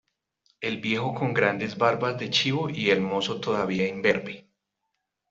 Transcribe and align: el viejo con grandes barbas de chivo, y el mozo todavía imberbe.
el 0.61 0.81
viejo 0.81 1.13
con 1.13 1.31
grandes 1.31 1.77
barbas 1.77 2.17
de 2.17 2.31
chivo, 2.31 2.71
y 2.71 2.89
el 2.89 3.01
mozo 3.01 3.39
todavía 3.39 3.87
imberbe. 3.87 4.47